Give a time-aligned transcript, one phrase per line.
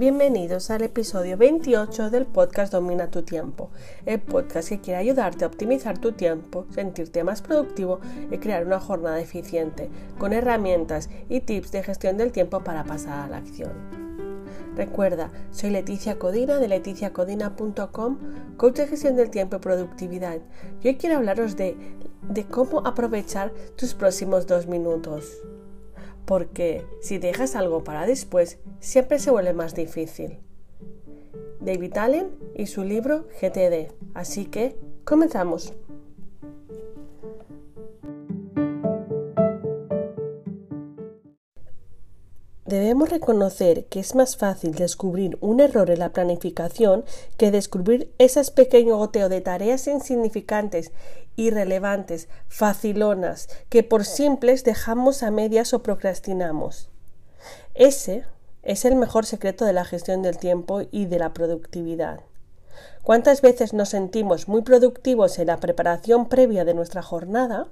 [0.00, 3.68] Bienvenidos al episodio 28 del podcast Domina tu tiempo,
[4.06, 8.00] el podcast que quiere ayudarte a optimizar tu tiempo, sentirte más productivo
[8.30, 13.26] y crear una jornada eficiente, con herramientas y tips de gestión del tiempo para pasar
[13.26, 13.72] a la acción.
[14.74, 18.18] Recuerda, soy Leticia Codina de leticiacodina.com,
[18.56, 20.38] coach de gestión del tiempo y productividad.
[20.82, 21.76] Y hoy quiero hablaros de,
[22.22, 25.42] de cómo aprovechar tus próximos dos minutos
[26.30, 30.38] porque si dejas algo para después, siempre se vuelve más difícil.
[31.58, 33.92] David Allen y su libro GTD.
[34.14, 35.74] Así que, comenzamos.
[42.90, 47.04] Debemos reconocer que es más fácil descubrir un error en la planificación
[47.36, 50.90] que descubrir esas pequeño goteo de tareas insignificantes,
[51.36, 56.90] irrelevantes, facilonas, que por simples dejamos a medias o procrastinamos.
[57.76, 58.24] Ese
[58.64, 62.18] es el mejor secreto de la gestión del tiempo y de la productividad.
[63.04, 67.68] ¿Cuántas veces nos sentimos muy productivos en la preparación previa de nuestra jornada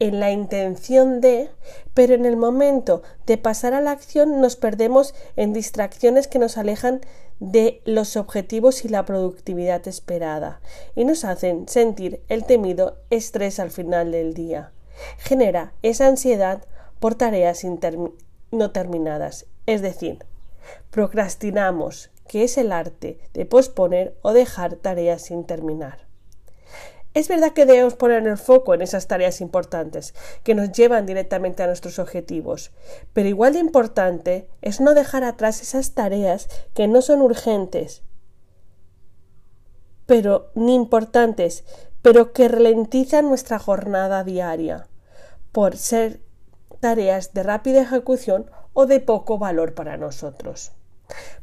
[0.00, 1.50] en la intención de,
[1.94, 6.56] pero en el momento de pasar a la acción nos perdemos en distracciones que nos
[6.56, 7.02] alejan
[7.38, 10.60] de los objetivos y la productividad esperada
[10.96, 14.72] y nos hacen sentir el temido estrés al final del día.
[15.18, 16.64] Genera esa ansiedad
[16.98, 17.62] por tareas
[18.50, 20.24] no terminadas, es decir,
[20.90, 26.09] procrastinamos, que es el arte de posponer o dejar tareas sin terminar.
[27.12, 31.62] Es verdad que debemos poner el foco en esas tareas importantes que nos llevan directamente
[31.62, 32.70] a nuestros objetivos,
[33.12, 38.02] pero igual de importante es no dejar atrás esas tareas que no son urgentes,
[40.06, 41.64] pero ni importantes,
[42.00, 44.86] pero que ralentizan nuestra jornada diaria,
[45.50, 46.20] por ser
[46.78, 50.72] tareas de rápida ejecución o de poco valor para nosotros.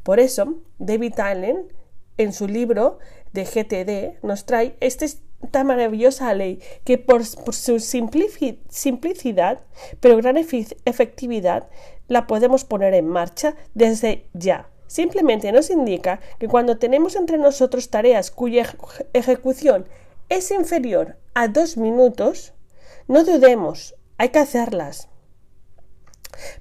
[0.03, 1.73] Por eso, David Allen,
[2.17, 2.99] en su libro
[3.33, 5.07] de GTD, nos trae este
[5.47, 9.61] esta maravillosa ley que por, su simplicidad,
[10.01, 11.69] pero gran efectividad,
[12.07, 14.69] la podemos poner en marcha desde ya.
[14.87, 18.75] Simplemente nos indica que cuando tenemos entre nosotros tareas cuya
[19.13, 19.85] ejecución
[20.29, 22.53] es inferior a dos minutos,
[23.07, 25.09] no dudemos, hay que hacerlas.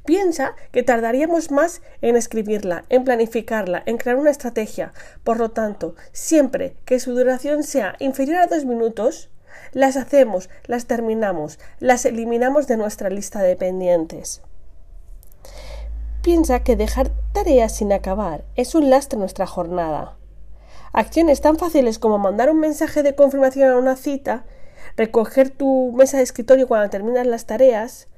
[0.05, 4.93] Piensa que tardaríamos más en escribirla, en planificarla, en crear una estrategia.
[5.25, 9.31] Por lo tanto, siempre que su duración sea inferior a dos minutos,
[9.73, 14.43] las hacemos, las terminamos, las eliminamos de nuestra lista de pendientes.
[16.23, 20.17] Piensa que dejar tareas sin acabar es un lastre en nuestra jornada.
[20.93, 24.45] Acciones tan fáciles como mandar un mensaje de confirmación a una cita,
[24.97, 28.09] recoger tu mesa de escritorio cuando terminas las tareas,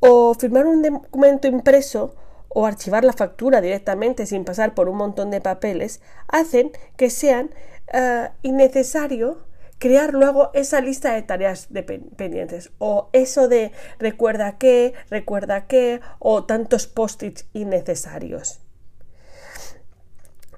[0.00, 2.14] o firmar un documento impreso
[2.48, 7.50] o archivar la factura directamente sin pasar por un montón de papeles hacen que sean
[7.92, 9.44] uh, innecesario
[9.78, 11.68] crear luego esa lista de tareas
[12.16, 18.60] pendientes o eso de recuerda que, recuerda que o tantos post-its innecesarios.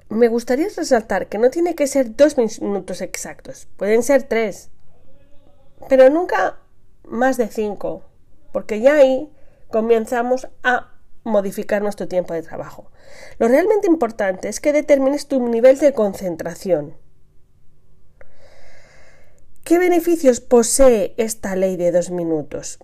[0.08, 4.70] Me gustaría resaltar que no tiene que ser dos minutos exactos, pueden ser tres,
[5.88, 6.58] pero nunca
[7.04, 8.07] más de cinco
[8.58, 9.30] porque ya ahí
[9.68, 10.92] comenzamos a
[11.22, 12.90] modificar nuestro tiempo de trabajo.
[13.38, 16.96] Lo realmente importante es que determines tu nivel de concentración.
[19.62, 22.80] ¿Qué beneficios posee esta ley de dos minutos?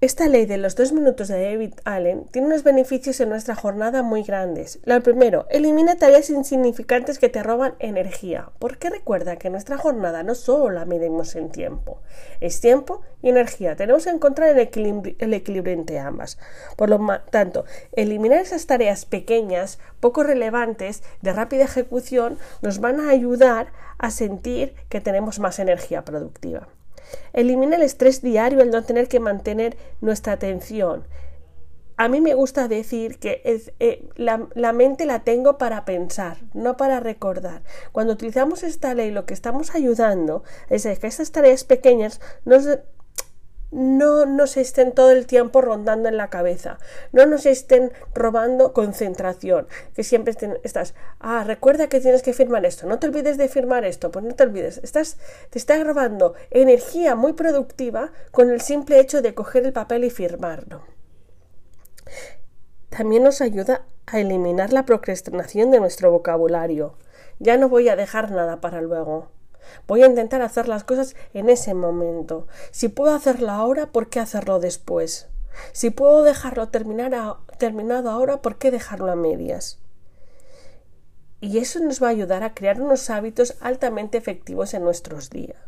[0.00, 4.04] Esta ley de los dos minutos de David Allen tiene unos beneficios en nuestra jornada
[4.04, 4.78] muy grandes.
[4.84, 10.36] Lo primero, elimina tareas insignificantes que te roban energía, porque recuerda que nuestra jornada no
[10.36, 12.00] solo la medimos en tiempo,
[12.40, 13.74] es tiempo y energía.
[13.74, 16.38] Tenemos que encontrar el equilibrio, el equilibrio entre ambas.
[16.76, 17.00] Por lo
[17.32, 24.12] tanto, eliminar esas tareas pequeñas, poco relevantes, de rápida ejecución, nos van a ayudar a
[24.12, 26.68] sentir que tenemos más energía productiva.
[27.32, 31.04] Elimina el estrés diario, el no tener que mantener nuestra atención.
[31.96, 37.00] A mí me gusta decir que eh, la, mente la tengo para pensar, no para
[37.00, 37.62] recordar.
[37.90, 42.68] Cuando utilizamos esta ley, lo que estamos ayudando es que estas tareas pequeñas nos
[43.70, 46.78] no nos estén todo el tiempo rondando en la cabeza,
[47.12, 52.86] no nos estén robando concentración, que siempre estás, ah, recuerda que tienes que firmar esto,
[52.86, 55.18] no te olvides de firmar esto, pues no te olvides, estás,
[55.50, 60.10] te estás robando energía muy productiva con el simple hecho de coger el papel y
[60.10, 60.82] firmarlo.
[62.88, 66.94] También nos ayuda a eliminar la procrastinación de nuestro vocabulario.
[67.38, 69.28] Ya no voy a dejar nada para luego.
[69.86, 72.46] Voy a intentar hacer las cosas en ese momento.
[72.70, 75.28] Si puedo hacerlo ahora, ¿por qué hacerlo después?
[75.72, 79.80] Si puedo dejarlo terminado ahora, ¿por qué dejarlo a medias?
[81.40, 85.58] Y eso nos va a ayudar a crear unos hábitos altamente efectivos en nuestros días.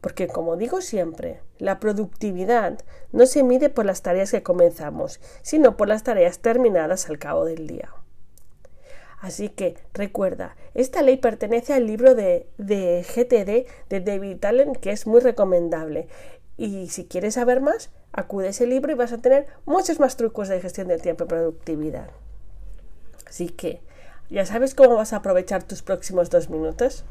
[0.00, 2.78] Porque como digo siempre, la productividad
[3.12, 7.44] no se mide por las tareas que comenzamos, sino por las tareas terminadas al cabo
[7.44, 7.90] del día.
[9.20, 14.90] Así que recuerda, esta ley pertenece al libro de, de GTD de David Allen, que
[14.90, 16.08] es muy recomendable.
[16.58, 20.16] Y si quieres saber más, acude a ese libro y vas a tener muchos más
[20.16, 22.10] trucos de gestión del tiempo y productividad.
[23.26, 23.80] Así que,
[24.30, 27.04] ¿ya sabes cómo vas a aprovechar tus próximos dos minutos?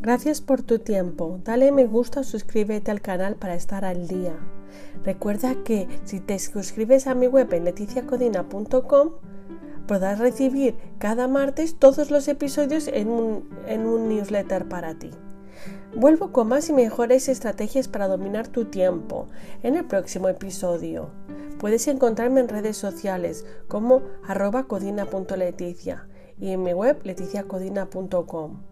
[0.00, 1.40] Gracias por tu tiempo.
[1.44, 4.38] Dale me gusta o suscríbete al canal para estar al día.
[5.04, 9.10] Recuerda que si te suscribes a mi web en leticiacodina.com
[9.88, 15.10] podrás recibir cada martes todos los episodios en un, newsletter para ti.
[15.96, 19.26] Vuelvo con más y mejores estrategias para dominar tu tiempo
[19.64, 21.10] en el próximo episodio.
[21.58, 26.06] Puedes encontrarme en redes sociales como arroba codina.leticia
[26.38, 28.67] y en mi web leticiacodina.com.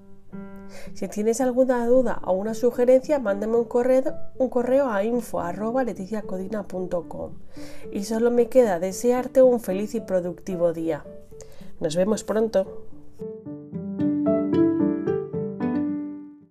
[0.94, 7.32] Si tienes alguna duda o una sugerencia, mándame un correo, un correo a info.leticiacodina.com.
[7.92, 11.04] Y solo me queda desearte un feliz y productivo día.
[11.80, 12.86] Nos vemos pronto.